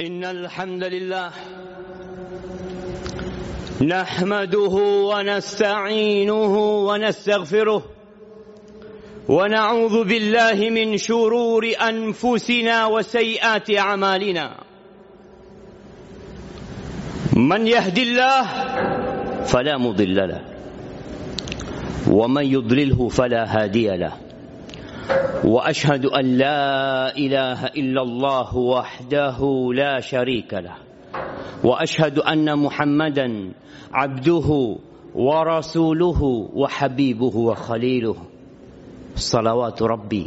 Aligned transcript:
إن 0.00 0.24
الحمد 0.24 0.84
لله 0.84 1.30
نحمده 3.80 4.74
ونستعينه 5.10 6.54
ونستغفره 6.88 7.82
ونعوذ 9.28 10.04
بالله 10.04 10.70
من 10.70 10.96
شرور 10.96 11.72
أنفسنا 11.80 12.86
وسيئات 12.86 13.70
أعمالنا. 13.70 14.46
من 17.32 17.66
يهدي 17.66 18.02
الله 18.02 18.42
فلا 19.44 19.78
مضل 19.78 20.16
له 20.16 20.42
ومن 22.10 22.44
يضلله 22.44 23.08
فلا 23.08 23.42
هادي 23.48 23.96
له. 23.96 24.25
وأشهد 25.44 26.06
أن 26.06 26.24
لا 26.38 27.16
إله 27.16 27.66
إلا 27.66 28.02
الله 28.02 28.56
وحده 28.56 29.38
لا 29.74 30.00
شريك 30.00 30.54
له. 30.54 30.76
وأشهد 31.64 32.18
أن 32.18 32.58
محمدا 32.58 33.52
عبده 33.92 34.76
ورسوله 35.14 36.48
وحبيبه 36.54 37.36
وخليله. 37.36 38.16
صلوات 39.16 39.82
ربي 39.82 40.26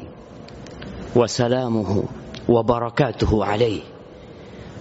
وسلامه 1.16 2.04
وبركاته 2.50 3.46
عليه 3.46 3.82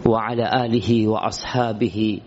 وعلى 0.06 0.64
آله 0.64 1.08
وأصحابه 1.08 2.20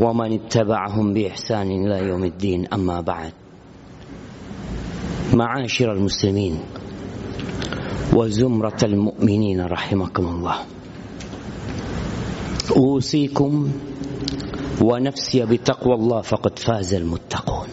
ومن 0.00 0.32
اتبعهم 0.32 1.14
بإحسان 1.14 1.70
إلى 1.70 2.08
يوم 2.08 2.24
الدين. 2.24 2.66
أما 2.72 3.00
بعد 3.00 3.32
معاشر 5.34 5.92
المسلمين 5.92 6.60
وزمرة 8.17 8.81
المؤمنين 8.83 9.59
رحمكم 9.61 10.25
الله 10.27 10.57
أوصيكم 12.71 13.51
ونفسي 14.81 15.39
بتقوى 15.45 15.95
الله 15.95 16.21
فقد 16.21 16.53
فاز 16.59 16.93
المتقون 16.93 17.69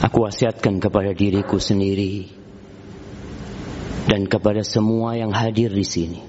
Aku 0.00 0.24
wasiatkan 0.24 0.80
kepada 0.80 1.12
diriku 1.12 1.60
sendiri 1.60 2.24
dan 4.08 4.24
kepada 4.24 4.64
semua 4.64 5.12
yang 5.12 5.28
hadir 5.28 5.68
di 5.68 5.84
sini 5.84 6.20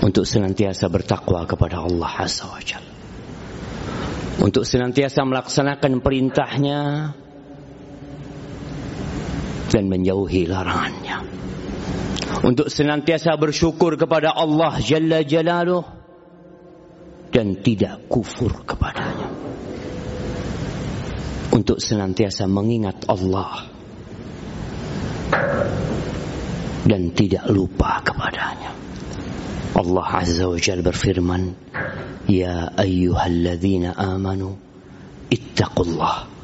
untuk 0.00 0.24
senantiasa 0.24 0.88
bertakwa 0.88 1.44
kepada 1.44 1.84
Allah 1.84 2.12
Azza 2.24 2.48
wa 2.48 2.64
Jalla. 2.64 2.92
Untuk 4.40 4.64
senantiasa 4.64 5.20
melaksanakan 5.20 6.00
perintahnya 6.00 7.12
dan 9.69 9.85
menjauhi 9.87 10.49
larangannya. 10.49 11.17
Untuk 12.39 12.67
senantiasa 12.71 13.35
bersyukur 13.37 13.95
kepada 13.99 14.33
Allah 14.33 14.77
Jalla 14.81 15.21
Jalaluh 15.21 15.85
dan 17.29 17.61
tidak 17.61 18.09
kufur 18.09 18.65
kepadanya. 18.65 19.29
Untuk 21.49 21.81
senantiasa 21.81 22.45
mengingat 22.45 23.05
Allah 23.09 23.65
dan 26.85 27.13
tidak 27.13 27.45
lupa 27.49 28.01
kepadanya. 28.01 28.71
Allah 29.77 30.07
Azza 30.09 30.49
wa 30.49 30.57
Jalla 30.57 30.81
berfirman, 30.85 31.53
"Ya 32.25 32.73
ayyuhalladzina 32.73 33.93
amanu 33.93 34.57
ittaqullah 35.29 36.38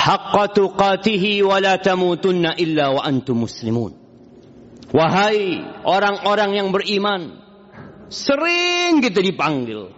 haqqa 0.00 0.56
tuqatihi 0.56 1.44
wa 1.44 1.60
la 1.60 1.76
tamutunna 1.76 2.56
illa 2.56 2.96
wa 2.96 3.04
antum 3.04 3.44
muslimun." 3.44 3.92
Wahai 4.90 5.62
orang-orang 5.86 6.56
yang 6.58 6.68
beriman, 6.74 7.38
sering 8.10 8.98
kita 8.98 9.22
dipanggil. 9.22 9.92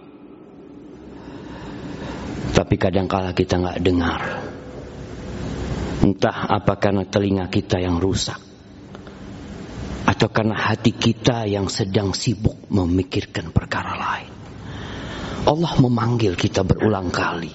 Tapi 2.53 2.75
kadangkala 2.77 3.33
kita 3.33 3.57
nggak 3.57 3.81
dengar. 3.81 4.21
Entah 6.05 6.51
apa 6.51 6.77
karena 6.77 7.09
telinga 7.09 7.49
kita 7.49 7.81
yang 7.81 7.97
rusak 7.97 8.37
atau 10.03 10.29
karena 10.29 10.59
hati 10.59 10.93
kita 10.93 11.47
yang 11.47 11.71
sedang 11.71 12.13
sibuk 12.13 12.69
memikirkan 12.69 13.55
perkara 13.55 13.95
lain. 13.97 14.33
Allah 15.43 15.73
memanggil 15.79 16.37
kita 16.37 16.63
berulang 16.63 17.11
kali. 17.11 17.51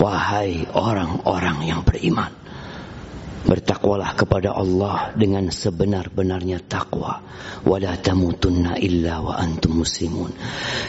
Wahai 0.00 0.64
orang-orang 0.72 1.68
yang 1.68 1.84
beriman. 1.84 2.32
Bertakwalah 3.40 4.16
kepada 4.16 4.56
Allah 4.56 5.12
dengan 5.12 5.52
sebenar-benarnya 5.52 6.64
takwa. 6.64 7.20
Wala 7.68 8.00
tamutunna 8.00 8.80
illa 8.80 9.20
wa 9.20 9.36
antum 9.36 9.84
muslimun. 9.84 10.32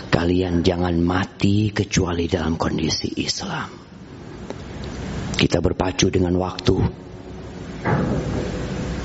Kalian 0.07 0.63
jangan 0.63 0.95
mati 1.03 1.75
kecuali 1.75 2.31
dalam 2.31 2.55
kondisi 2.55 3.11
Islam. 3.19 3.67
Kita 5.35 5.59
berpacu 5.59 6.07
dengan 6.07 6.39
waktu. 6.39 6.75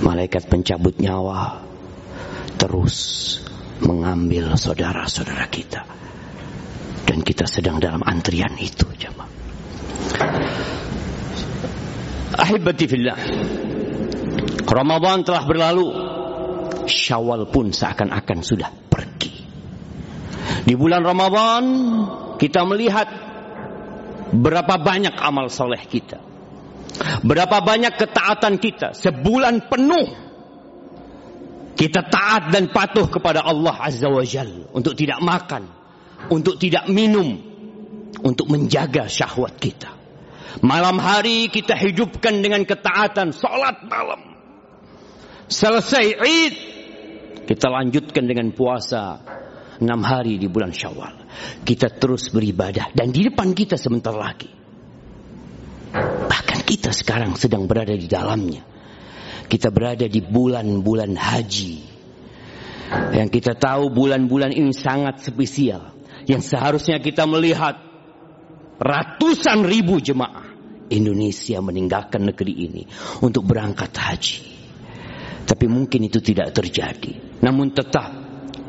Malaikat 0.06 0.46
pencabut 0.46 1.02
nyawa 1.02 1.66
terus 2.60 2.96
mengambil 3.82 4.54
saudara-saudara 4.54 5.46
kita. 5.50 5.82
Dan 7.06 7.22
kita 7.22 7.46
sedang 7.46 7.78
dalam 7.78 8.02
antrian 8.02 8.52
itu, 8.58 8.84
jemaah. 8.98 9.15
Ahibati 12.36 12.84
fillah. 12.84 13.18
Ramadan 14.66 15.24
telah 15.24 15.42
berlalu. 15.48 15.88
Syawal 16.86 17.50
pun 17.50 17.74
seakan-akan 17.74 18.38
sudah 18.46 18.70
pergi. 18.70 19.34
Di 20.62 20.74
bulan 20.78 21.02
Ramadan 21.02 21.64
kita 22.38 22.62
melihat 22.62 23.08
berapa 24.30 24.78
banyak 24.78 25.18
amal 25.18 25.50
soleh 25.50 25.82
kita. 25.82 26.22
Berapa 27.26 27.58
banyak 27.64 27.98
ketaatan 27.98 28.62
kita. 28.62 28.94
Sebulan 28.94 29.66
penuh 29.66 30.06
kita 31.74 32.06
taat 32.06 32.54
dan 32.54 32.70
patuh 32.70 33.10
kepada 33.10 33.42
Allah 33.42 33.74
Azza 33.82 34.06
wa 34.06 34.22
Jal. 34.22 34.70
Untuk 34.70 34.94
tidak 34.94 35.18
makan. 35.24 35.66
Untuk 36.30 36.60
tidak 36.60 36.86
minum. 36.86 37.34
Untuk 38.22 38.46
menjaga 38.46 39.10
syahwat 39.10 39.58
kita. 39.58 39.95
Malam 40.64 40.96
hari 40.96 41.52
kita 41.52 41.76
hidupkan 41.76 42.40
dengan 42.40 42.64
ketaatan. 42.64 43.36
Salat 43.36 43.84
malam. 43.84 44.22
Selesai 45.52 46.16
Id. 46.16 46.54
Kita 47.44 47.68
lanjutkan 47.68 48.24
dengan 48.24 48.48
puasa. 48.56 49.20
Enam 49.76 50.00
hari 50.00 50.40
di 50.40 50.48
bulan 50.48 50.72
syawal. 50.72 51.28
Kita 51.60 51.92
terus 51.92 52.32
beribadah. 52.32 52.96
Dan 52.96 53.12
di 53.12 53.28
depan 53.28 53.52
kita 53.52 53.76
sebentar 53.76 54.16
lagi. 54.16 54.48
Bahkan 56.26 56.60
kita 56.64 56.96
sekarang 56.96 57.36
sedang 57.36 57.68
berada 57.68 57.92
di 57.92 58.08
dalamnya. 58.08 58.64
Kita 59.46 59.68
berada 59.68 60.08
di 60.08 60.24
bulan-bulan 60.24 61.12
haji. 61.12 61.76
Yang 63.12 63.28
kita 63.28 63.52
tahu 63.60 63.92
bulan-bulan 63.92 64.56
ini 64.56 64.72
sangat 64.72 65.20
spesial. 65.20 65.92
Yang 66.24 66.56
seharusnya 66.56 66.96
kita 66.98 67.28
melihat 67.28 67.76
ratusan 68.80 69.68
ribu 69.68 70.00
jemaah 70.00 70.45
Indonesia 70.90 71.58
meninggalkan 71.62 72.26
negeri 72.26 72.54
ini 72.66 72.82
untuk 73.22 73.46
berangkat 73.46 73.90
haji. 73.94 74.38
Tapi 75.46 75.66
mungkin 75.70 76.10
itu 76.10 76.18
tidak 76.18 76.50
terjadi. 76.50 77.38
Namun 77.42 77.70
tetap 77.70 78.10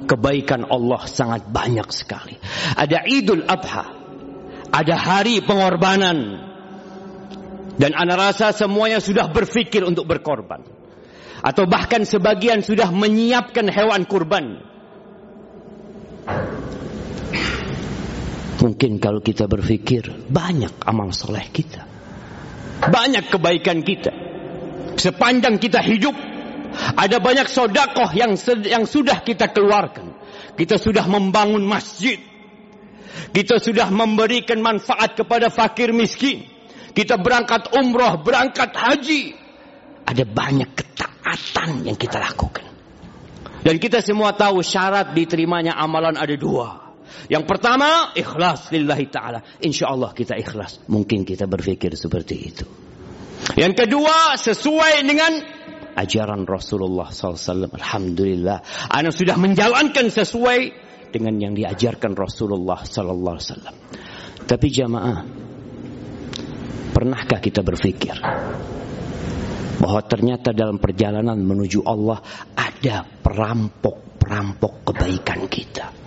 kebaikan 0.06 0.70
Allah 0.70 1.02
sangat 1.10 1.50
banyak 1.50 1.90
sekali. 1.90 2.38
Ada 2.78 3.02
Idul 3.10 3.42
Adha. 3.50 3.86
Ada 4.70 4.96
hari 4.96 5.42
pengorbanan. 5.42 6.46
Dan 7.78 7.94
ana 7.94 8.14
rasa 8.14 8.54
semuanya 8.54 9.02
sudah 9.02 9.30
berpikir 9.30 9.82
untuk 9.82 10.06
berkorban. 10.06 10.62
Atau 11.42 11.66
bahkan 11.66 12.06
sebagian 12.06 12.62
sudah 12.62 12.90
menyiapkan 12.94 13.70
hewan 13.70 14.06
kurban. 14.06 14.62
Mungkin 18.58 18.98
kalau 18.98 19.22
kita 19.22 19.46
berpikir 19.46 20.30
banyak 20.30 20.82
amal 20.86 21.14
soleh 21.14 21.46
kita. 21.54 21.87
Banyak 22.88 23.30
kebaikan 23.32 23.84
kita. 23.84 24.12
Sepanjang 24.98 25.62
kita 25.62 25.84
hidup. 25.84 26.16
Ada 26.78 27.18
banyak 27.18 27.48
sodakoh 27.50 28.12
yang, 28.14 28.36
yang 28.66 28.86
sudah 28.86 29.24
kita 29.24 29.50
keluarkan. 29.50 30.14
Kita 30.58 30.82
sudah 30.82 31.06
membangun 31.06 31.64
masjid. 31.64 32.18
Kita 33.34 33.62
sudah 33.62 33.90
memberikan 33.94 34.62
manfaat 34.62 35.18
kepada 35.18 35.54
fakir 35.54 35.94
miskin. 35.94 36.46
Kita 36.94 37.18
berangkat 37.22 37.74
umroh, 37.78 38.22
berangkat 38.22 38.74
haji. 38.74 39.38
Ada 40.08 40.24
banyak 40.26 40.70
ketaatan 40.74 41.86
yang 41.86 41.98
kita 42.00 42.18
lakukan. 42.18 42.66
Dan 43.62 43.78
kita 43.78 44.00
semua 44.00 44.32
tahu 44.34 44.64
syarat 44.64 45.12
diterimanya 45.12 45.76
amalan 45.76 46.16
ada 46.16 46.34
dua. 46.40 46.87
Yang 47.26 47.44
pertama, 47.50 48.14
ikhlas 48.14 48.70
lillahi 48.70 49.06
ta'ala. 49.10 49.40
Insya 49.66 49.90
Allah 49.90 50.14
kita 50.14 50.38
ikhlas. 50.38 50.86
Mungkin 50.86 51.26
kita 51.26 51.50
berpikir 51.50 51.98
seperti 51.98 52.36
itu. 52.38 52.66
Yang 53.58 53.86
kedua, 53.86 54.38
sesuai 54.38 55.02
dengan 55.02 55.34
ajaran 55.98 56.46
Rasulullah 56.46 57.10
SAW. 57.10 57.74
Alhamdulillah. 57.74 58.90
Anda 58.94 59.10
sudah 59.10 59.34
menjalankan 59.42 60.14
sesuai 60.14 60.60
dengan 61.10 61.42
yang 61.42 61.54
diajarkan 61.58 62.14
Rasulullah 62.14 62.86
SAW. 62.86 63.74
Tapi 64.48 64.68
jamaah, 64.70 65.18
pernahkah 66.94 67.42
kita 67.42 67.66
berpikir 67.66 68.16
bahwa 69.78 70.02
ternyata 70.06 70.54
dalam 70.56 70.80
perjalanan 70.80 71.38
menuju 71.38 71.84
Allah 71.84 72.22
ada 72.56 73.04
perampok-perampok 73.04 74.94
kebaikan 74.94 75.50
kita? 75.52 76.07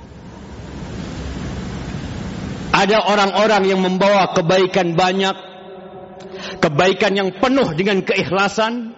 Ada 2.81 3.13
orang-orang 3.13 3.69
yang 3.69 3.85
membawa 3.85 4.33
kebaikan 4.33 4.97
banyak, 4.97 5.37
kebaikan 6.65 7.13
yang 7.13 7.37
penuh 7.37 7.77
dengan 7.77 8.01
keikhlasan, 8.01 8.97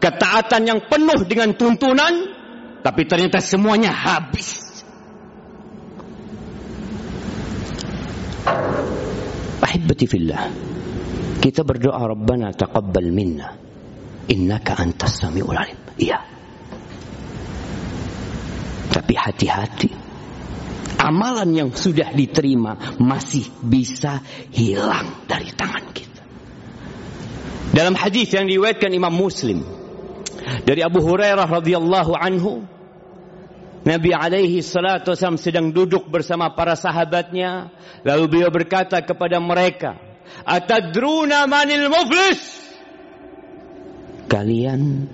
ketaatan 0.00 0.62
yang 0.64 0.80
penuh 0.88 1.20
dengan 1.28 1.52
tuntunan, 1.52 2.32
tapi 2.80 3.04
ternyata 3.04 3.44
semuanya 3.44 3.92
habis. 3.92 4.80
Ahibati 9.60 10.08
fillah. 10.08 10.48
Kita 11.36 11.68
berdoa 11.68 12.16
Rabbana 12.16 12.48
taqabbal 12.56 13.12
minna. 13.12 13.52
Innaka 14.32 14.80
antas 14.80 15.20
sami'ul 15.20 15.52
alim. 15.52 15.76
Iya. 16.00 16.16
Tapi 18.88 19.12
hati-hati 19.20 20.01
amalan 21.02 21.50
yang 21.50 21.70
sudah 21.74 22.14
diterima 22.14 22.94
masih 23.02 23.50
bisa 23.58 24.22
hilang 24.54 25.26
dari 25.26 25.50
tangan 25.50 25.90
kita. 25.90 26.22
Dalam 27.74 27.98
hadis 27.98 28.30
yang 28.30 28.46
diriwayatkan 28.46 28.94
Imam 28.94 29.10
Muslim 29.10 29.66
dari 30.62 30.86
Abu 30.86 31.02
Hurairah 31.02 31.50
radhiyallahu 31.50 32.12
anhu 32.14 32.62
Nabi 33.82 34.14
alaihi 34.14 34.62
salatu 34.62 35.10
wasallam 35.10 35.42
sedang 35.42 35.74
duduk 35.74 36.06
bersama 36.06 36.54
para 36.54 36.78
sahabatnya 36.78 37.74
lalu 38.06 38.24
beliau 38.30 38.50
berkata 38.54 39.02
kepada 39.02 39.42
mereka 39.42 39.98
Atadruna 40.46 41.50
manil 41.50 41.90
muflis 41.90 42.62
Kalian 44.30 45.10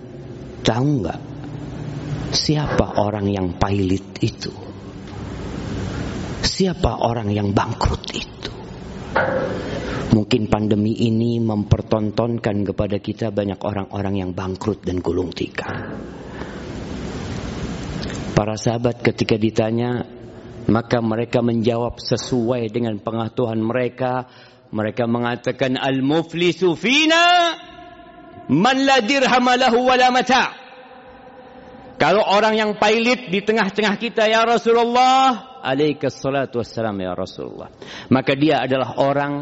tahu 0.60 1.00
nggak 1.00 1.20
siapa 2.36 3.00
orang 3.00 3.32
yang 3.32 3.56
pailit 3.56 4.04
itu 4.20 4.52
Siapa 6.58 7.06
orang 7.06 7.30
yang 7.30 7.54
bangkrut 7.54 8.02
itu? 8.18 8.50
Mungkin 10.10 10.50
pandemi 10.50 10.90
ini 11.06 11.38
mempertontonkan 11.38 12.66
kepada 12.66 12.98
kita 12.98 13.30
banyak 13.30 13.62
orang-orang 13.62 14.18
yang 14.18 14.30
bangkrut 14.34 14.82
dan 14.82 14.98
gulung 14.98 15.30
tikar. 15.30 15.94
Para 18.34 18.58
sahabat 18.58 19.06
ketika 19.06 19.38
ditanya, 19.38 20.02
maka 20.66 20.98
mereka 20.98 21.46
menjawab 21.46 22.02
sesuai 22.02 22.74
dengan 22.74 22.98
pengetahuan 22.98 23.62
mereka. 23.62 24.26
Mereka 24.74 25.06
mengatakan 25.06 25.78
al-muflisu 25.78 26.74
fina 26.74 27.54
man 28.50 28.82
la 28.82 28.98
dirham 28.98 29.46
lahu 29.46 29.86
wala 29.86 30.10
mata'. 30.10 30.58
Kalau 32.02 32.26
orang 32.26 32.58
yang 32.58 32.74
pailit 32.82 33.30
di 33.30 33.46
tengah-tengah 33.46 33.94
kita 34.02 34.26
ya 34.26 34.42
Rasulullah, 34.42 35.47
alaikas 35.62 36.18
salatu 36.18 36.60
wassalam 36.62 36.96
ya 36.98 37.12
Rasulullah. 37.14 37.70
Maka 38.10 38.32
dia 38.34 38.62
adalah 38.64 38.98
orang 38.98 39.34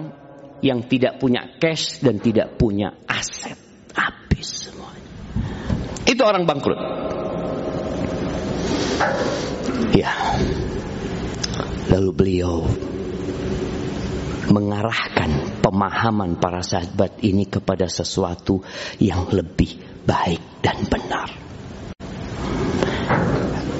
yang 0.64 0.88
tidak 0.88 1.20
punya 1.20 1.56
cash 1.60 2.00
dan 2.00 2.20
tidak 2.20 2.56
punya 2.56 2.92
aset. 3.04 3.56
Habis 3.92 4.68
semuanya. 4.68 5.10
Itu 6.08 6.22
orang 6.24 6.44
bangkrut. 6.48 6.80
Ya. 9.96 10.12
Lalu 11.92 12.10
beliau 12.12 12.66
mengarahkan 14.50 15.60
pemahaman 15.62 16.38
para 16.38 16.62
sahabat 16.62 17.18
ini 17.26 17.50
kepada 17.50 17.90
sesuatu 17.90 18.62
yang 19.02 19.26
lebih 19.34 20.04
baik 20.06 20.62
dan 20.62 20.86
benar 20.86 21.45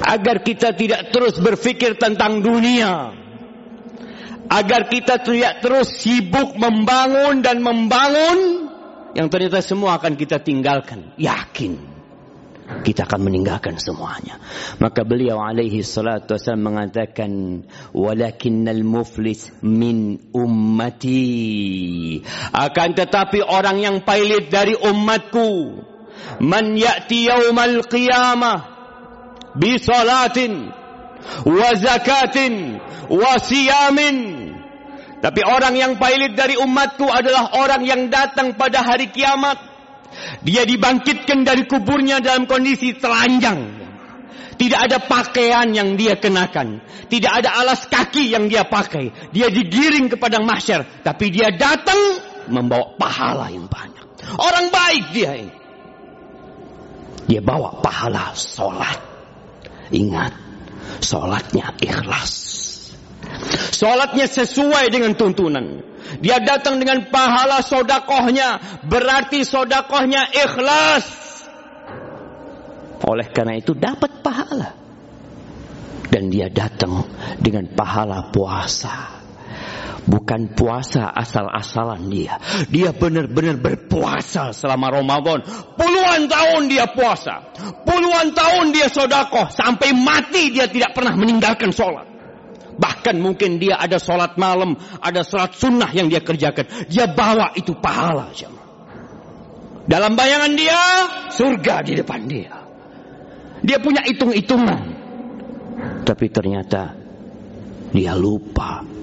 agar 0.07 0.39
kita 0.39 0.71
tidak 0.71 1.11
terus 1.11 1.35
berpikir 1.35 1.99
tentang 1.99 2.39
dunia. 2.39 3.11
Agar 4.47 4.87
kita 4.87 5.19
tidak 5.19 5.59
terus 5.59 5.99
sibuk 5.99 6.55
membangun 6.55 7.43
dan 7.43 7.59
membangun 7.59 8.71
yang 9.11 9.27
ternyata 9.27 9.59
semua 9.59 9.99
akan 9.99 10.15
kita 10.15 10.39
tinggalkan. 10.39 11.11
Yakin. 11.19 11.99
Kita 12.67 13.07
akan 13.07 13.27
meninggalkan 13.27 13.79
semuanya. 13.79 14.39
Maka 14.79 15.03
beliau 15.07 15.39
alaihi 15.39 15.83
salatu 15.83 16.35
wasallam 16.35 16.75
mengatakan 16.75 17.63
walakinnal 17.91 18.83
muflis 18.87 19.51
min 19.63 20.31
ummati. 20.31 22.19
Akan 22.55 22.95
tetapi 22.95 23.43
orang 23.43 23.83
yang 23.83 23.97
pailit 24.03 24.47
dari 24.51 24.75
umatku 24.75 25.79
man 26.43 26.75
ya'ti 26.75 27.31
yaumal 27.31 27.87
qiyamah 27.87 28.76
bisalatin 29.57 30.69
wa 31.43 31.69
zakatin 31.75 32.77
wa 33.09 33.33
siyamin. 33.41 34.17
Tapi 35.17 35.41
orang 35.41 35.73
yang 35.73 35.93
pailit 35.97 36.37
dari 36.37 36.55
umatku 36.61 37.09
adalah 37.09 37.57
orang 37.57 37.81
yang 37.83 38.13
datang 38.13 38.53
pada 38.53 38.85
hari 38.85 39.09
kiamat. 39.09 39.57
Dia 40.45 40.63
dibangkitkan 40.63 41.41
dari 41.41 41.65
kuburnya 41.65 42.21
dalam 42.21 42.45
kondisi 42.45 42.95
telanjang. 42.95 43.89
Tidak 44.57 44.79
ada 44.89 44.97
pakaian 45.01 45.69
yang 45.73 45.97
dia 45.97 46.17
kenakan. 46.17 46.81
Tidak 47.09 47.29
ada 47.29 47.61
alas 47.61 47.85
kaki 47.85 48.33
yang 48.33 48.49
dia 48.49 48.65
pakai. 48.65 49.13
Dia 49.33 49.49
digiring 49.53 50.09
ke 50.09 50.17
padang 50.17 50.45
mahsyar 50.45 51.05
tapi 51.05 51.29
dia 51.33 51.53
datang 51.53 51.97
membawa 52.49 52.97
pahala 52.97 53.49
yang 53.53 53.69
banyak. 53.69 54.05
Orang 54.37 54.69
baik 54.73 55.05
dia 55.13 55.31
ini. 55.37 55.55
Dia 57.27 57.41
bawa 57.43 57.83
pahala 57.83 58.33
solat 58.33 59.06
Ingat, 59.91 60.33
sholatnya 60.99 61.75
ikhlas. 61.79 62.33
Sholatnya 63.75 64.25
sesuai 64.25 64.89
dengan 64.89 65.13
tuntunan. 65.13 65.83
Dia 66.23 66.39
datang 66.39 66.79
dengan 66.79 67.11
pahala 67.11 67.59
sodakohnya. 67.61 68.81
Berarti 68.87 69.43
sodakohnya 69.43 70.31
ikhlas. 70.31 71.05
Oleh 73.05 73.27
karena 73.29 73.59
itu 73.59 73.77
dapat 73.77 74.23
pahala. 74.25 74.73
Dan 76.07 76.31
dia 76.31 76.47
datang 76.47 77.05
dengan 77.37 77.67
pahala 77.69 78.31
puasa. 78.31 79.26
Bukan 80.07 80.55
puasa 80.55 81.11
asal-asalan 81.11 82.07
dia. 82.07 82.39
Dia 82.71 82.95
benar-benar 82.95 83.59
berpuasa 83.59 84.55
selama 84.55 85.03
Ramadan. 85.03 85.43
Puluhan 85.75 86.31
tahun 86.31 86.71
dia 86.71 86.87
puasa. 86.95 87.51
Puluhan 87.83 88.31
tahun 88.31 88.71
dia 88.71 88.87
sodakoh. 88.87 89.51
Sampai 89.51 89.91
mati 89.91 90.55
dia 90.55 90.71
tidak 90.71 90.95
pernah 90.95 91.11
meninggalkan 91.11 91.75
sholat. 91.75 92.07
Bahkan 92.79 93.19
mungkin 93.19 93.59
dia 93.59 93.75
ada 93.83 93.99
sholat 93.99 94.39
malam. 94.39 94.79
Ada 95.03 95.27
sholat 95.27 95.51
sunnah 95.59 95.91
yang 95.91 96.07
dia 96.07 96.23
kerjakan. 96.23 96.87
Dia 96.87 97.11
bawa 97.11 97.51
itu 97.59 97.75
pahala. 97.75 98.31
Dalam 99.91 100.15
bayangan 100.15 100.55
dia, 100.55 100.79
surga 101.35 101.83
di 101.83 101.93
depan 101.99 102.21
dia. 102.31 102.55
Dia 103.59 103.83
punya 103.83 104.07
hitung-hitungan. 104.07 104.81
Tapi 106.07 106.25
ternyata 106.31 106.95
dia 107.91 108.15
lupa 108.15 108.96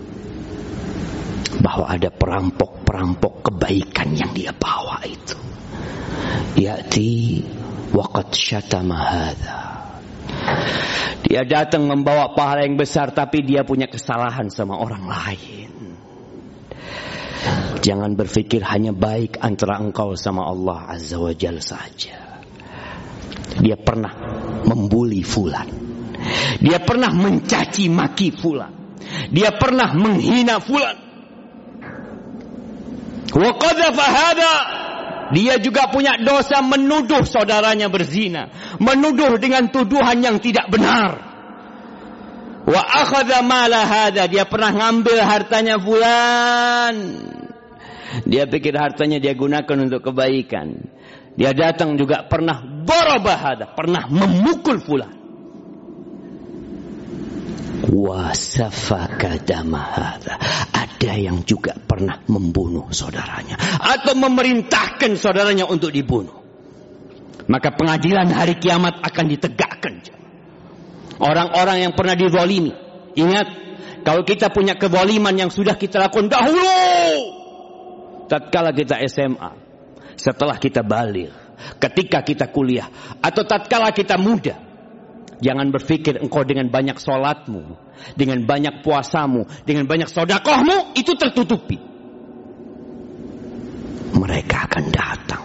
bahwa 1.60 1.86
ada 1.86 2.10
perampok-perampok 2.10 3.50
kebaikan 3.50 4.14
yang 4.16 4.30
dia 4.34 4.50
bawa 4.54 5.02
itu. 5.06 5.38
Ya'ti 6.58 7.42
waqad 7.94 8.30
syatama 8.34 8.98
hadha. 8.98 9.60
Dia 11.24 11.42
datang 11.46 11.88
membawa 11.88 12.36
pahala 12.36 12.68
yang 12.68 12.76
besar 12.76 13.10
tapi 13.10 13.42
dia 13.42 13.64
punya 13.64 13.88
kesalahan 13.88 14.52
sama 14.52 14.76
orang 14.76 15.04
lain. 15.08 15.70
Jangan 17.84 18.16
berpikir 18.16 18.64
hanya 18.64 18.96
baik 18.96 19.36
antara 19.44 19.76
engkau 19.76 20.16
sama 20.16 20.48
Allah 20.48 20.88
Azza 20.96 21.20
wa 21.20 21.32
Jal 21.36 21.60
saja. 21.60 22.40
Dia 23.60 23.76
pernah 23.76 24.12
membuli 24.64 25.20
fulan. 25.20 25.68
Dia 26.64 26.80
pernah 26.80 27.12
mencaci 27.12 27.92
maki 27.92 28.32
fulan. 28.32 28.72
Dia 29.28 29.52
pernah 29.52 29.92
menghina 29.92 30.64
fulan. 30.64 31.03
Wa 33.32 33.50
qadhafa 33.56 34.06
dia 35.32 35.56
juga 35.56 35.88
punya 35.88 36.20
dosa 36.20 36.60
menuduh 36.60 37.24
saudaranya 37.24 37.88
berzina, 37.88 38.52
menuduh 38.76 39.40
dengan 39.40 39.72
tuduhan 39.72 40.20
yang 40.20 40.36
tidak 40.42 40.68
benar. 40.68 41.16
Wa 42.64 42.80
akhadha 42.80 43.40
mala 43.44 43.84
hada, 43.84 44.28
dia 44.28 44.44
pernah 44.44 44.72
ngambil 44.72 45.18
hartanya 45.24 45.80
fulan. 45.80 46.96
Dia 48.28 48.46
pikir 48.46 48.76
hartanya 48.76 49.18
dia 49.18 49.32
gunakan 49.32 49.76
untuk 49.84 50.12
kebaikan. 50.12 50.92
Dia 51.34 51.50
datang 51.50 51.98
juga 51.98 52.24
pernah 52.30 52.62
barabahada, 52.62 53.74
pernah 53.74 54.06
memukul 54.06 54.78
fulan. 54.80 55.12
Wasafaka 57.90 59.44
damahada. 59.44 60.40
Ada 60.94 61.18
yang 61.18 61.42
juga 61.42 61.74
pernah 61.74 62.22
membunuh 62.30 62.88
saudaranya. 62.94 63.58
Atau 63.82 64.14
memerintahkan 64.14 65.18
saudaranya 65.18 65.66
untuk 65.66 65.90
dibunuh. 65.90 66.44
Maka 67.50 67.74
pengadilan 67.74 68.30
hari 68.32 68.56
kiamat 68.56 69.02
akan 69.04 69.24
ditegakkan. 69.28 69.94
Orang-orang 71.20 71.88
yang 71.88 71.92
pernah 71.92 72.16
dizalimi. 72.16 72.72
Ingat, 73.14 73.46
kalau 74.02 74.26
kita 74.26 74.50
punya 74.50 74.74
kezaliman 74.74 75.34
yang 75.34 75.50
sudah 75.52 75.76
kita 75.78 76.00
lakukan 76.00 76.32
dahulu. 76.32 76.72
Tatkala 78.26 78.72
kita 78.72 78.98
SMA, 79.04 79.52
setelah 80.16 80.56
kita 80.56 80.80
balik, 80.80 81.30
ketika 81.78 82.24
kita 82.24 82.48
kuliah, 82.48 82.88
atau 83.20 83.44
tatkala 83.44 83.92
kita 83.92 84.16
muda. 84.16 84.56
Jangan 85.42 85.74
berpikir 85.74 86.22
engkau 86.22 86.46
dengan 86.46 86.70
banyak 86.70 86.98
sholatmu, 86.98 87.62
dengan 88.14 88.42
banyak 88.46 88.84
puasamu, 88.86 89.46
dengan 89.66 89.86
banyak 89.90 90.06
sodakohmu, 90.06 90.94
itu 90.94 91.12
tertutupi. 91.18 91.78
Mereka 94.14 94.56
akan 94.70 94.84
datang. 94.94 95.44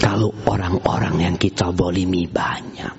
Kalau 0.00 0.30
orang-orang 0.46 1.16
yang 1.18 1.36
kita 1.36 1.74
bolimi 1.74 2.24
banyak. 2.30 2.98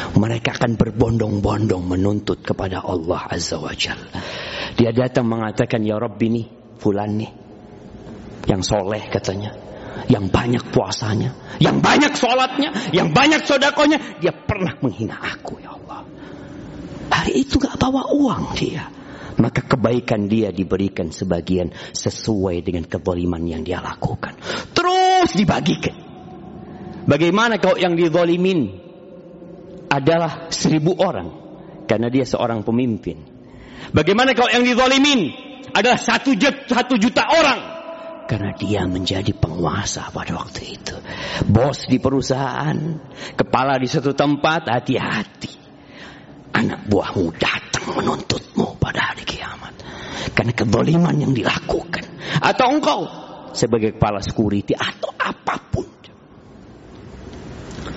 Mereka 0.00 0.56
akan 0.56 0.80
berbondong-bondong 0.80 1.84
menuntut 1.84 2.40
kepada 2.40 2.80
Allah 2.80 3.20
Azza 3.28 3.60
wa 3.60 3.74
Jal. 3.76 4.00
Dia 4.78 4.94
datang 4.96 5.28
mengatakan, 5.28 5.84
Ya 5.84 6.00
Rabbi 6.00 6.26
nih, 6.30 6.46
fulan 6.80 7.20
nih 7.20 7.30
yang 8.48 8.64
soleh 8.64 9.04
katanya, 9.12 9.52
yang 10.10 10.26
banyak 10.26 10.62
puasanya, 10.74 11.30
yang 11.62 11.78
banyak 11.78 12.14
sholatnya, 12.14 12.90
yang 12.90 13.14
banyak 13.14 13.46
sodakonya, 13.46 14.18
dia 14.18 14.34
pernah 14.34 14.74
menghina 14.82 15.14
aku 15.18 15.62
ya 15.62 15.74
Allah. 15.74 16.02
Hari 17.10 17.32
itu 17.46 17.58
gak 17.58 17.78
bawa 17.78 18.10
uang 18.14 18.54
dia. 18.58 18.86
Maka 19.40 19.64
kebaikan 19.64 20.28
dia 20.28 20.52
diberikan 20.52 21.08
sebagian 21.08 21.72
sesuai 21.96 22.60
dengan 22.60 22.84
kezaliman 22.84 23.40
yang 23.46 23.62
dia 23.64 23.80
lakukan. 23.80 24.36
Terus 24.76 25.32
dibagikan. 25.32 25.96
Bagaimana 27.08 27.56
kau 27.56 27.78
yang 27.78 27.96
dizolimin 27.96 28.68
adalah 29.88 30.52
seribu 30.52 30.92
orang. 31.00 31.32
Karena 31.88 32.12
dia 32.12 32.28
seorang 32.28 32.62
pemimpin. 32.62 33.16
Bagaimana 33.96 34.36
kau 34.36 34.46
yang 34.46 34.62
dizolimin 34.62 35.32
adalah 35.72 35.96
satu 35.96 36.36
juta, 36.36 36.68
satu 36.68 37.00
juta 37.00 37.24
orang 37.32 37.69
karena 38.30 38.54
dia 38.54 38.86
menjadi 38.86 39.34
penguasa 39.34 40.14
pada 40.14 40.38
waktu 40.38 40.78
itu. 40.78 40.94
Bos 41.50 41.90
di 41.90 41.98
perusahaan, 41.98 42.78
kepala 43.34 43.74
di 43.74 43.90
satu 43.90 44.14
tempat, 44.14 44.70
hati-hati. 44.70 45.50
Anak 46.54 46.86
buahmu 46.86 47.34
datang 47.34 47.90
menuntutmu 47.98 48.78
pada 48.78 49.10
hari 49.10 49.26
kiamat. 49.26 49.74
Karena 50.30 50.54
kedoliman 50.54 51.18
yang 51.18 51.34
dilakukan. 51.34 52.06
Atau 52.38 52.70
engkau 52.70 53.00
sebagai 53.50 53.98
kepala 53.98 54.22
security 54.22 54.78
atau 54.78 55.10
apa 55.18 55.58
pun. 55.66 55.90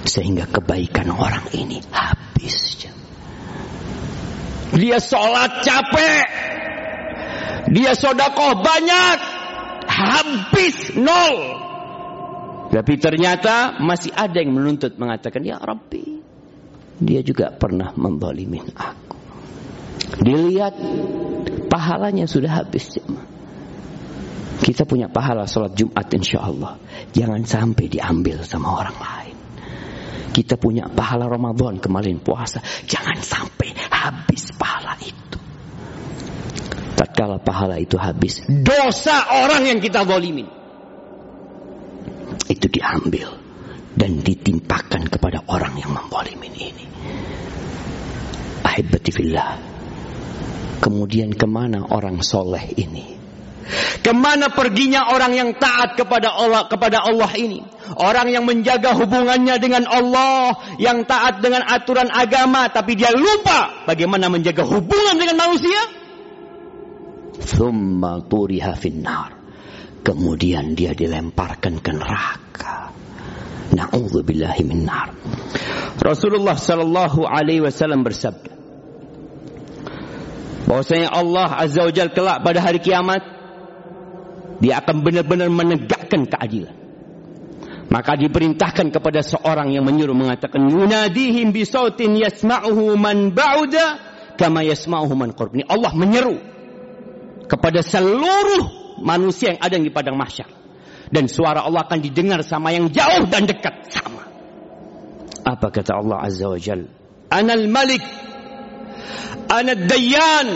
Sehingga 0.01 0.49
kebaikan 0.49 1.13
orang 1.13 1.45
ini 1.53 1.77
habis. 1.93 2.89
Dia 4.73 4.97
sholat 4.97 5.61
capek. 5.61 6.25
Dia 7.69 7.93
sodakoh 7.93 8.65
banyak 8.65 9.32
habis 9.93 10.97
nol. 10.97 11.37
Tapi 12.73 12.93
ternyata 12.97 13.77
masih 13.77 14.09
ada 14.09 14.41
yang 14.41 14.57
menuntut 14.57 14.97
mengatakan, 14.97 15.45
Ya 15.45 15.61
Rabbi, 15.61 16.17
dia 16.97 17.21
juga 17.21 17.53
pernah 17.53 17.93
membalimin 17.93 18.73
aku. 18.73 19.17
Dilihat 20.25 20.73
pahalanya 21.69 22.25
sudah 22.25 22.65
habis. 22.65 22.97
Kita 24.63 24.87
punya 24.89 25.11
pahala 25.11 25.45
sholat 25.45 25.77
Jumat 25.77 26.07
insya 26.17 26.41
Allah. 26.41 26.81
Jangan 27.13 27.45
sampai 27.45 27.85
diambil 27.91 28.41
sama 28.41 28.73
orang 28.73 28.97
lain. 28.97 29.37
Kita 30.33 30.57
punya 30.57 30.89
pahala 30.89 31.29
Ramadan 31.29 31.77
kemarin 31.77 32.17
puasa. 32.17 32.57
Jangan 32.89 33.21
sampai 33.21 33.69
habis 33.93 34.49
pahala 34.57 34.97
itu 34.97 35.42
tatkala 36.93 37.41
pahala 37.41 37.77
itu 37.81 37.97
habis, 37.99 38.45
dosa 38.47 39.43
orang 39.43 39.69
yang 39.69 39.79
kita 39.83 40.05
zalimin 40.05 40.47
itu 42.49 42.67
diambil 42.69 43.29
dan 43.93 44.19
ditimpakan 44.25 45.05
kepada 45.09 45.45
orang 45.49 45.77
yang 45.77 45.93
menzalimin 45.93 46.53
ini. 46.53 46.85
Ahibati 48.65 49.11
fillah. 49.13 49.51
Kemudian 50.81 51.31
ke 51.31 51.47
mana 51.47 51.87
orang 51.93 52.19
soleh 52.19 52.73
ini? 52.75 53.15
Ke 54.03 54.11
mana 54.11 54.51
perginya 54.51 55.07
orang 55.15 55.31
yang 55.31 55.49
taat 55.55 55.95
kepada 55.95 56.35
Allah 56.35 56.67
kepada 56.67 57.07
Allah 57.07 57.31
ini? 57.39 57.63
Orang 57.95 58.27
yang 58.27 58.43
menjaga 58.43 58.91
hubungannya 58.91 59.55
dengan 59.59 59.87
Allah, 59.87 60.75
yang 60.75 61.07
taat 61.07 61.39
dengan 61.39 61.63
aturan 61.63 62.11
agama, 62.11 62.67
tapi 62.67 62.99
dia 62.99 63.15
lupa 63.15 63.87
bagaimana 63.87 64.27
menjaga 64.27 64.67
hubungan 64.67 65.15
dengan 65.15 65.39
manusia 65.39 66.02
thumma 67.43 68.23
turiha 68.23 68.73
finnar. 68.79 69.43
Kemudian 70.03 70.75
dia 70.75 70.91
dilemparkan 70.91 71.79
ke 71.79 71.91
neraka. 71.95 72.91
Na'udzubillahi 73.71 74.63
minnar. 74.67 75.15
Rasulullah 76.03 76.59
sallallahu 76.59 77.23
alaihi 77.23 77.63
wasallam 77.63 78.03
bersabda 78.03 78.51
bahwasanya 80.67 81.11
Allah 81.11 81.49
azza 81.53 81.85
wajal 81.85 82.11
kelak 82.11 82.41
pada 82.41 82.59
hari 82.63 82.79
kiamat 82.81 83.21
dia 84.63 84.79
akan 84.79 85.03
benar-benar 85.03 85.51
menegakkan 85.51 86.27
keadilan. 86.27 86.75
Maka 87.91 88.15
diperintahkan 88.17 88.89
kepada 88.89 89.21
seorang 89.21 89.75
yang 89.75 89.85
menyuruh 89.85 90.15
mengatakan 90.15 90.65
yunadihim 90.71 91.53
bisautin 91.53 92.15
yasma'uhu 92.17 92.95
man 92.97 93.35
ba'uda 93.35 93.85
kama 94.39 94.65
yasma'uhu 94.65 95.13
man 95.13 95.35
qurb. 95.35 95.61
Allah 95.67 95.91
menyeru 95.93 96.52
kepada 97.47 97.83
seluruh 97.83 98.97
manusia 99.03 99.55
yang 99.55 99.59
ada 99.61 99.75
di 99.79 99.91
padang 99.91 100.15
mahsyar. 100.15 100.49
Dan 101.13 101.29
suara 101.29 101.61
Allah 101.61 101.85
akan 101.85 101.99
didengar 102.01 102.41
sama 102.41 102.73
yang 102.73 102.89
jauh 102.89 103.29
dan 103.29 103.45
dekat 103.45 103.93
sama. 103.93 104.25
Apa 105.43 105.69
kata 105.69 105.99
Allah 105.99 106.17
Azza 106.25 106.49
wa 106.49 106.57
Jal? 106.57 106.89
Anal 107.29 107.69
Malik. 107.69 108.01
Anad 109.51 109.85
Dayan. 109.85 110.47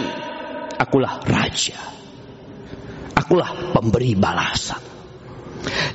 Akulah 0.82 1.22
raja. 1.28 1.78
Akulah 3.14 3.76
pemberi 3.76 4.18
balasan. 4.18 4.82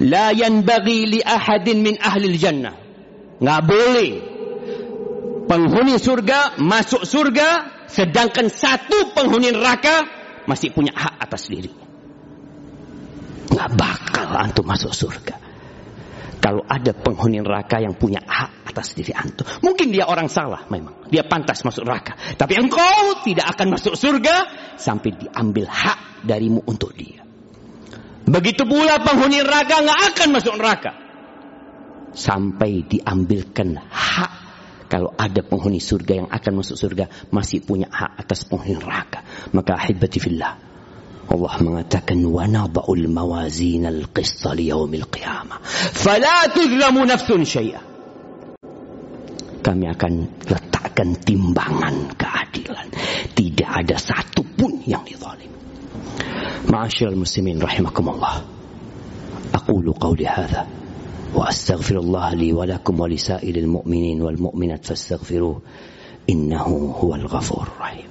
La 0.05 0.31
yanbaghi 0.31 1.19
li 1.19 1.21
ahadin 1.25 1.83
min 1.83 1.95
ahli 1.99 2.37
jannah. 2.39 2.77
Nggak 3.43 3.61
boleh 3.67 4.11
penghuni 5.51 5.99
surga 5.99 6.61
masuk 6.63 7.03
surga 7.03 7.49
sedangkan 7.91 8.47
satu 8.49 9.13
penghuni 9.13 9.51
neraka 9.51 10.22
masih 10.47 10.75
punya 10.75 10.93
hak 10.95 11.15
atas 11.23 11.49
dirinya. 11.49 11.87
Nggak 13.53 13.71
bakal 13.77 14.29
antum 14.39 14.67
masuk 14.67 14.93
surga. 14.95 15.37
Kalau 16.43 16.67
ada 16.67 16.91
penghuni 16.91 17.39
neraka 17.39 17.79
yang 17.79 17.95
punya 17.95 18.19
hak 18.19 18.75
atas 18.75 18.99
diri 18.99 19.15
antum. 19.15 19.47
Mungkin 19.63 19.95
dia 19.95 20.11
orang 20.11 20.27
salah 20.27 20.67
memang. 20.67 21.07
Dia 21.07 21.23
pantas 21.23 21.63
masuk 21.63 21.87
neraka. 21.87 22.19
Tapi 22.35 22.59
engkau 22.59 23.23
tidak 23.23 23.55
akan 23.55 23.79
masuk 23.79 23.95
surga 23.95 24.51
sampai 24.75 25.15
diambil 25.15 25.71
hak 25.71 26.27
darimu 26.27 26.67
untuk 26.67 26.91
dia. 26.99 27.23
Begitu 28.27 28.67
pula 28.67 28.99
penghuni 29.07 29.39
neraka 29.39 29.87
nggak 29.87 30.01
akan 30.15 30.29
masuk 30.35 30.55
neraka. 30.59 30.93
Sampai 32.11 32.91
diambilkan 32.91 33.79
hak 33.79 34.42
kalau 34.93 35.09
ada 35.17 35.41
penghuni 35.41 35.81
surga 35.81 36.13
yang 36.21 36.29
akan 36.29 36.61
masuk 36.61 36.77
surga 36.77 37.09
masih 37.33 37.65
punya 37.65 37.89
hak 37.89 38.29
atas 38.29 38.45
penghuni 38.45 38.77
neraka. 38.77 39.25
Maka 39.57 39.81
ahibati 39.81 40.21
fillah. 40.21 40.53
Allah 41.33 41.55
mengatakan 41.65 42.21
wa 42.29 42.45
nada'ul 42.45 43.09
mawazin 43.09 43.89
al-qista 43.89 44.53
li 44.53 44.69
yaumil 44.69 45.09
qiyamah. 45.09 45.65
Fala 45.97 46.45
tuzlamu 46.53 47.09
nafsun 47.09 47.41
syai'a. 47.41 47.81
Kami 49.65 49.87
akan 49.89 50.13
letakkan 50.45 51.17
timbangan 51.25 52.13
keadilan. 52.13 52.93
Tidak 53.33 53.71
ada 53.73 53.97
satu 53.97 54.45
pun 54.45 54.77
yang 54.85 55.09
dizalim. 55.09 55.49
Ma'asyiral 56.69 57.17
muslimin 57.17 57.65
rahimakumullah. 57.65 58.45
Aqulu 59.57 59.97
qawli 59.97 60.29
hadha. 60.29 60.82
وأستغفر 61.35 61.99
الله 61.99 62.35
لي 62.35 62.53
ولكم 62.53 63.01
ولسائر 63.01 63.57
المؤمنين 63.57 64.23
والمؤمنات 64.23 64.85
فاستغفروه 64.85 65.61
إنه 66.31 66.95
هو 67.01 67.15
الغفور 67.15 67.69
الرحيم. 67.77 68.07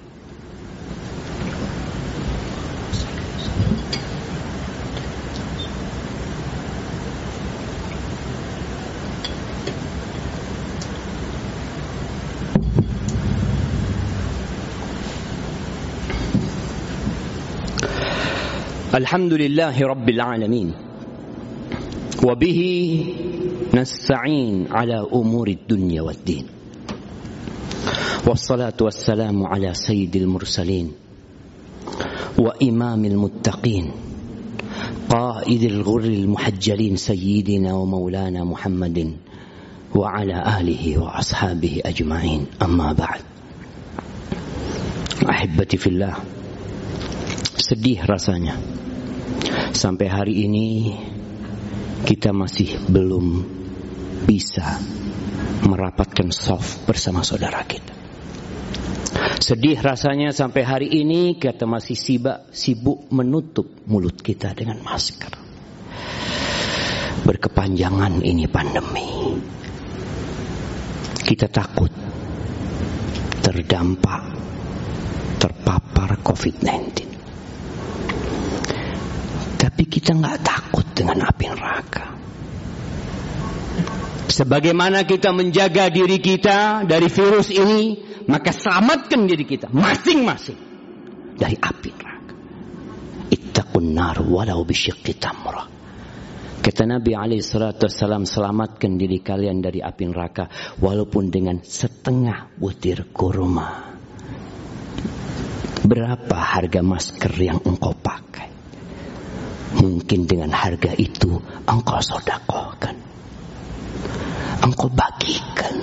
الحمد 18.95 19.33
لله 19.33 19.87
رب 19.87 20.09
العالمين. 20.09 20.90
وبه 22.21 22.59
نستعين 23.73 24.67
على 24.71 24.97
أمور 25.13 25.47
الدنيا 25.47 26.01
والدين. 26.01 26.45
والصلاة 28.27 28.77
والسلام 28.81 29.37
على 29.45 29.73
سيد 29.73 30.15
المرسلين 30.15 30.91
وإمام 32.37 33.05
المتقين 33.05 33.91
قائد 35.09 35.63
الغر 35.63 36.03
المحجلين 36.03 36.95
سيدنا 36.95 37.73
ومولانا 37.73 38.43
محمد 38.43 38.97
وعلى 39.95 40.37
آله 40.61 40.83
وأصحابه 40.97 41.81
أجمعين. 41.85 42.41
أما 42.61 42.93
بعد 42.93 43.21
أحبتي 45.29 45.77
في 45.77 45.87
الله 45.87 46.13
sedih 47.61 48.03
rasanya. 48.03 48.57
Sampai 49.71 50.11
hari 50.11 50.43
ini 50.43 50.91
kita 52.05 52.33
masih 52.33 52.81
belum 52.89 53.45
bisa 54.25 54.81
merapatkan 55.65 56.29
soft 56.33 56.85
bersama 56.89 57.21
saudara 57.21 57.61
kita. 57.65 57.93
Sedih 59.41 59.77
rasanya 59.81 60.29
sampai 60.29 60.61
hari 60.61 60.87
ini 61.01 61.35
kita 61.41 61.65
masih 61.65 61.97
sibuk, 61.97 62.53
sibuk 62.53 63.09
menutup 63.09 63.65
mulut 63.89 64.21
kita 64.21 64.53
dengan 64.53 64.79
masker. 64.85 65.33
Berkepanjangan 67.25 68.21
ini 68.21 68.45
pandemi. 68.45 69.09
Kita 71.21 71.49
takut 71.49 71.89
terdampak 73.41 74.21
terpapar 75.41 76.21
COVID-19. 76.21 77.10
Kita 80.01 80.17
nggak 80.17 80.39
takut 80.41 80.87
dengan 80.97 81.29
api 81.29 81.45
neraka. 81.45 82.05
Sebagaimana 84.33 85.05
kita 85.05 85.29
menjaga 85.29 85.93
diri 85.93 86.17
kita 86.17 86.89
dari 86.89 87.05
virus 87.05 87.53
ini, 87.53 88.01
maka 88.25 88.49
selamatkan 88.49 89.29
diri 89.29 89.45
kita 89.45 89.69
masing-masing 89.69 90.57
dari 91.37 91.53
api 91.53 91.89
neraka. 91.93 92.33
Ittaqun 93.29 93.85
nar 93.93 94.17
walau 94.25 94.65
bisyiqqi 94.65 95.21
tamrah. 95.21 95.69
Kata 96.65 96.85
Nabi 96.89 97.13
alaihi 97.13 97.45
salatu 97.45 97.85
selamatkan 97.89 98.97
diri 98.97 99.21
kalian 99.21 99.61
dari 99.61 99.85
api 99.85 100.03
neraka 100.09 100.49
walaupun 100.81 101.29
dengan 101.29 101.61
setengah 101.61 102.57
butir 102.57 103.13
kurma. 103.13 103.93
Berapa 105.85 106.37
harga 106.37 106.81
masker 106.81 107.33
yang 107.37 107.61
engkau 107.65 107.93
pakai? 107.97 108.30
Mungkin 109.71 110.27
dengan 110.27 110.51
harga 110.51 110.91
itu 110.99 111.39
engkau 111.63 111.99
sodakohkan. 112.03 112.95
Engkau 114.61 114.91
bagikan. 114.91 115.75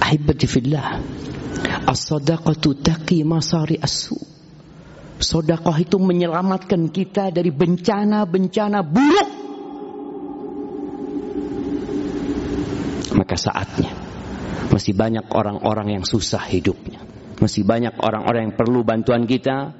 Ahibati 0.00 0.46
fillah. 0.48 0.96
As-sadaqatu 1.84 2.80
taqi 2.80 3.20
masari 3.24 3.76
asu. 3.76 4.16
Sodakoh 5.18 5.74
itu 5.76 5.98
menyelamatkan 5.98 6.88
kita 6.94 7.34
dari 7.34 7.50
bencana-bencana 7.50 8.80
buruk. 8.86 9.30
Maka 13.18 13.34
saatnya 13.34 13.92
masih 14.70 14.94
banyak 14.94 15.26
orang-orang 15.34 15.98
yang 15.98 16.04
susah 16.06 16.46
hidupnya. 16.46 17.02
Masih 17.42 17.66
banyak 17.66 17.98
orang-orang 17.98 18.50
yang 18.50 18.54
perlu 18.54 18.86
bantuan 18.86 19.26
kita 19.26 19.74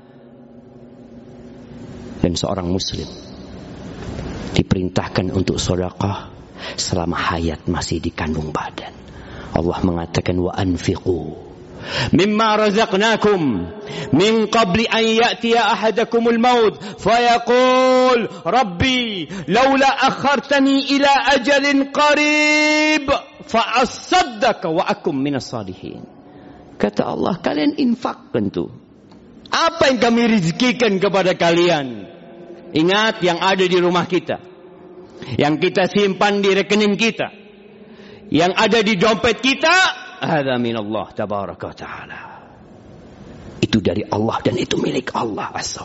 dan 2.29 2.37
seorang 2.37 2.69
muslim 2.69 3.09
diperintahkan 4.53 5.33
untuk 5.33 5.57
sedekah 5.57 6.29
selama 6.77 7.17
hayat 7.17 7.65
masih 7.65 8.05
di 8.05 8.13
kandung 8.13 8.53
badan. 8.53 8.93
Allah 9.57 9.81
mengatakan 9.81 10.37
wa 10.37 10.53
anfiqu 10.53 11.49
mimma 12.13 12.61
razaqnakum 12.69 13.41
min 14.13 14.45
qabli 14.53 14.85
an 14.85 15.05
ya'tiya 15.09 15.73
ahadakumul 15.73 16.37
maut 16.37 16.77
fayaqul 17.01 18.29
rabbi 18.45 19.25
laula 19.49 19.89
akhartani 19.89 20.85
ila 21.01 21.33
ajalin 21.33 21.89
qarib 21.89 23.09
fa 23.49 23.81
asaddaka 23.81 24.69
wa 24.69 24.85
akum 24.85 25.17
minas 25.17 25.49
salihin. 25.49 26.05
Kata 26.77 27.09
Allah, 27.09 27.41
kalian 27.41 27.81
infakkan 27.81 28.53
tuh 28.53 28.69
apa 29.49 29.89
yang 29.89 29.99
kami 30.01 30.23
rezekikan 30.29 31.01
kepada 31.01 31.33
kalian? 31.33 32.08
Ingat 32.75 33.25
yang 33.25 33.41
ada 33.41 33.65
di 33.65 33.79
rumah 33.81 34.05
kita. 34.05 34.37
Yang 35.41 35.55
kita 35.69 35.89
simpan 35.89 36.45
di 36.45 36.53
rekening 36.53 36.95
kita. 36.95 37.29
Yang 38.29 38.53
ada 38.57 38.79
di 38.85 38.95
dompet 38.97 39.41
kita. 39.41 39.77
Ada 40.19 40.59
Allah 40.59 41.07
tabaraka 41.17 41.71
ta'ala. 41.73 42.21
Itu 43.59 43.83
dari 43.83 44.05
Allah 44.07 44.39
dan 44.45 44.55
itu 44.55 44.79
milik 44.79 45.15
Allah 45.19 45.51
azza 45.51 45.83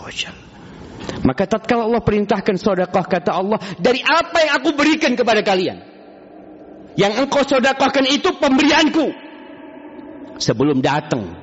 Maka 1.26 1.44
tatkala 1.50 1.90
Allah 1.90 2.04
perintahkan 2.06 2.56
sedekah 2.56 3.06
kata 3.10 3.32
Allah, 3.34 3.60
dari 3.82 4.00
apa 4.00 4.46
yang 4.46 4.54
aku 4.62 4.70
berikan 4.78 5.18
kepada 5.18 5.42
kalian? 5.42 5.82
Yang 6.94 7.14
engkau 7.26 7.42
sedekahkan 7.42 8.06
itu 8.08 8.30
pemberianku. 8.38 9.08
Sebelum 10.38 10.82
datang 10.82 11.43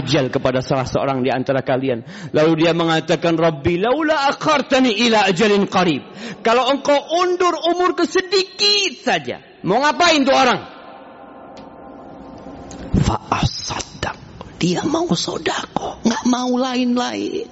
ajal 0.00 0.26
kepada 0.32 0.58
salah 0.58 0.86
seorang 0.86 1.22
di 1.22 1.30
antara 1.30 1.62
kalian. 1.62 2.02
Lalu 2.34 2.66
dia 2.66 2.72
mengatakan, 2.74 3.38
Rabbi 3.38 3.78
laula 3.78 4.26
akhartani 4.30 4.90
ila 5.06 5.30
ajalin 5.30 5.70
qarib. 5.70 6.02
Kalau 6.42 6.66
engkau 6.70 6.98
undur 7.22 7.54
umur 7.70 7.94
ke 7.94 8.04
sedikit 8.08 9.06
saja. 9.06 9.38
Mau 9.62 9.78
ngapain 9.78 10.26
tuh 10.26 10.34
orang? 10.34 10.60
Fa'asaddaq. 13.04 14.18
Dia 14.58 14.82
mau 14.82 15.06
sodako. 15.14 16.02
Nggak 16.02 16.24
mau 16.26 16.50
lain-lain. 16.58 17.48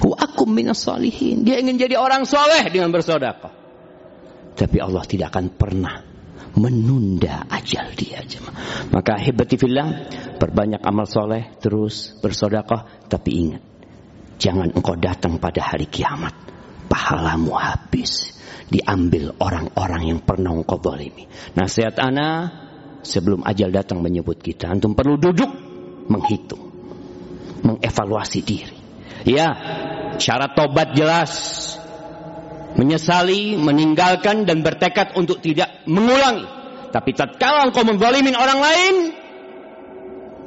Wa 0.00 0.16
akum 0.20 0.48
minas 0.52 0.84
salihin. 0.84 1.44
Dia 1.44 1.60
ingin 1.60 1.76
jadi 1.76 2.00
orang 2.00 2.24
soleh 2.24 2.64
dengan 2.72 2.92
bersodako. 2.92 3.52
Tapi 4.54 4.76
Allah 4.78 5.02
tidak 5.02 5.34
akan 5.34 5.46
pernah 5.50 6.13
menunda 6.54 7.46
ajal 7.50 7.90
dia 7.98 8.22
Maka 8.90 9.18
hebati 9.18 9.58
fillah, 9.58 10.06
perbanyak 10.38 10.82
amal 10.86 11.06
soleh, 11.06 11.58
terus 11.58 12.14
bersodakoh, 12.22 13.10
tapi 13.10 13.30
ingat, 13.46 13.62
jangan 14.38 14.70
engkau 14.70 14.94
datang 14.94 15.42
pada 15.42 15.74
hari 15.74 15.90
kiamat, 15.90 16.34
pahalamu 16.86 17.58
habis, 17.58 18.38
diambil 18.70 19.34
orang-orang 19.42 20.14
yang 20.14 20.20
pernah 20.22 20.54
engkau 20.54 20.78
zalimi. 20.78 21.26
Nasihat 21.58 21.98
ana 21.98 22.50
sebelum 23.02 23.42
ajal 23.42 23.74
datang 23.74 24.00
menyebut 24.00 24.38
kita, 24.38 24.70
antum 24.70 24.94
perlu 24.94 25.18
duduk 25.18 25.50
menghitung, 26.06 26.70
mengevaluasi 27.66 28.40
diri. 28.46 28.78
Ya, 29.24 29.48
syarat 30.20 30.52
tobat 30.54 30.92
jelas, 30.92 31.32
menyesali, 32.74 33.58
meninggalkan 33.58 34.46
dan 34.46 34.62
bertekad 34.62 35.14
untuk 35.14 35.38
tidak 35.42 35.86
mengulangi. 35.86 36.46
Tapi 36.94 37.10
tatkala 37.10 37.70
engkau 37.70 37.82
menzalimin 37.82 38.38
orang 38.38 38.60
lain, 38.62 38.94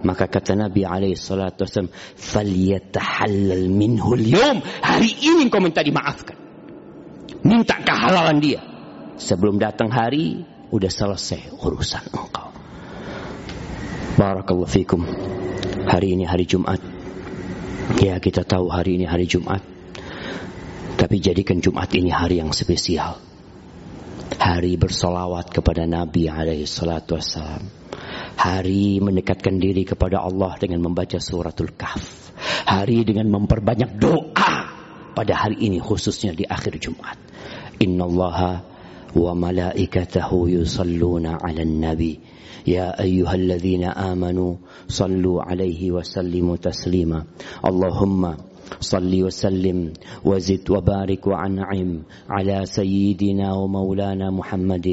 maka 0.05 0.29
kata 0.29 0.53
Nabi 0.53 0.85
alaihi 0.85 1.17
salatu 1.17 1.65
wasallam, 1.65 1.91
"Falyatahallal 2.15 3.67
minhu 3.67 4.13
al 4.13 4.61
Hari 4.61 5.11
ini 5.25 5.49
engkau 5.49 5.59
minta 5.59 5.81
dimaafkan. 5.81 6.37
Minta 7.41 7.81
kehalalan 7.81 8.37
dia. 8.37 8.61
Sebelum 9.17 9.57
datang 9.57 9.89
hari, 9.89 10.45
udah 10.69 10.91
selesai 10.91 11.57
urusan 11.57 12.05
engkau. 12.13 12.49
Barakallahu 14.17 14.69
fikum. 14.69 15.01
Hari 15.87 16.13
ini 16.13 16.25
hari 16.25 16.45
Jumat. 16.45 16.81
Ya, 17.97 18.19
kita 18.21 18.45
tahu 18.45 18.69
hari 18.69 18.99
ini 18.99 19.05
hari 19.07 19.25
Jumat. 19.25 19.76
Tapi 21.07 21.23
jadikan 21.23 21.63
Jumat 21.63 21.87
ini 21.95 22.11
hari 22.11 22.43
yang 22.43 22.51
spesial. 22.51 23.15
Hari 24.35 24.75
bersolawat 24.75 25.55
kepada 25.55 25.87
Nabi 25.87 26.27
alaihi 26.27 26.67
salatu 26.67 27.15
wassalam. 27.15 27.63
Hari 28.35 28.99
mendekatkan 28.99 29.55
diri 29.55 29.87
kepada 29.87 30.19
Allah 30.19 30.59
dengan 30.59 30.83
membaca 30.83 31.15
suratul 31.15 31.71
kahf. 31.79 32.35
Hari 32.67 33.07
dengan 33.07 33.31
memperbanyak 33.31 33.95
doa 33.95 34.51
pada 35.15 35.31
hari 35.31 35.71
ini 35.71 35.79
khususnya 35.79 36.35
di 36.35 36.43
akhir 36.43 36.75
Jumat. 36.75 37.15
Inna 37.79 38.03
Allah 38.03 38.67
wa 39.15 39.31
malaikatahu 39.31 40.59
yusalluna 40.59 41.39
ala 41.39 41.63
nabi. 41.63 42.19
Ya 42.67 42.91
ayyuhalladzina 42.91 43.95
amanu 43.95 44.59
sallu 44.91 45.39
alaihi 45.39 45.87
wa 45.87 46.03
sallimu 46.03 46.59
taslima. 46.59 47.23
Allahumma 47.63 48.46
صل 48.79 49.23
وسلم 49.23 49.93
وزد 50.25 50.71
وبارك 50.71 51.27
وأنعم 51.27 52.03
على 52.29 52.65
سيدنا 52.65 53.53
ومولانا 53.53 54.31
محمد. 54.31 54.87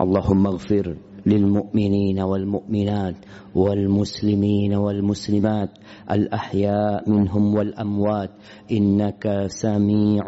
اللهم 0.00 0.46
اغفر 0.46 0.96
للمؤمنين 1.26 2.20
والمؤمنات 2.20 3.16
والمسلمين 3.54 4.74
والمسلمات 4.74 5.70
الأحياء 6.10 7.10
منهم 7.10 7.54
والأموات. 7.54 8.30
إنك 8.72 9.44
سميع 9.46 10.24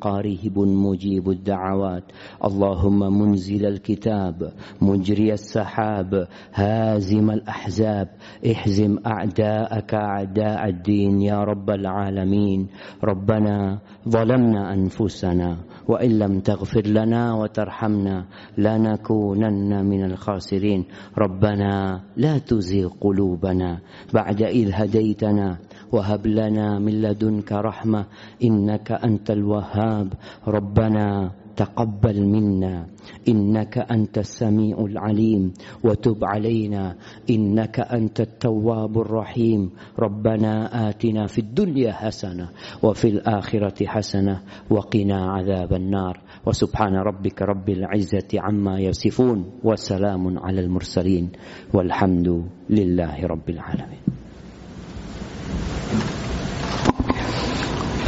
قريب 0.00 0.58
مجيب 0.58 1.30
الدعوات. 1.30 2.04
اللهم 2.44 2.98
منزل 3.20 3.66
الكتاب 3.66 4.52
مجري 4.82 5.32
السحاب 5.32 6.28
هازم 6.54 7.30
الأحزاب. 7.30 8.08
احزم 8.52 8.98
أعداءك 9.06 9.94
أعداء 9.94 10.68
الدين 10.68 11.20
يا 11.22 11.44
رب 11.44 11.70
العالمين. 11.70 12.68
ربنا 13.04 13.78
ظلمنا 14.08 14.72
أنفسنا 14.72 15.56
وإن 15.88 16.18
لم 16.18 16.40
تغفر 16.40 16.86
لنا 16.86 17.34
وترحمنا 17.34 18.26
لنكونن 18.58 19.86
من 19.86 20.04
الخاسرين. 20.04 20.84
ربنا 21.18 22.00
لا 22.16 22.38
تزغ 22.38 22.71
قلوبنا 22.74 23.78
بعد 24.12 24.42
إذ 24.42 24.70
هديتنا. 24.72 25.56
وهب 25.92 26.26
لنا 26.26 26.78
من 26.78 27.02
لدنك 27.02 27.52
رحمة 27.52 28.04
إنك 28.44 28.92
أنت 28.92 29.30
الوهاب. 29.30 30.12
ربنا 30.48 31.30
تقبل 31.56 32.26
منا. 32.26 32.86
إنك 33.28 33.78
أنت 33.78 34.18
السميع 34.18 34.78
العليم. 34.78 35.52
وتب 35.84 36.24
علينا. 36.24 36.96
إنك 37.30 37.80
أنت 37.80 38.20
التواب 38.20 38.98
الرحيم. 38.98 39.70
ربنا 39.98 40.88
آتنا 40.88 41.26
في 41.26 41.38
الدنيا 41.38 41.92
حسنة 41.92 42.48
وفي 42.82 43.08
الآخرة 43.08 43.86
حسنة 43.86 44.42
وقنا 44.70 45.26
عذاب 45.26 45.72
النار. 45.72 46.20
وسبحان 46.46 46.94
ربك 46.94 47.42
رب 47.42 47.68
العزة 47.68 48.28
عما 48.34 48.78
يصفون. 48.78 49.50
وسلام 49.64 50.38
على 50.38 50.60
المرسلين. 50.60 51.30
والحمد 51.74 52.44
لله 52.70 53.26
رب 53.26 53.50
العالمين. 53.50 54.21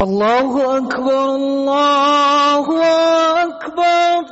الله 0.03 0.77
أكبر 0.79 1.35
الله 1.35 2.67
أكبر. 3.43 4.25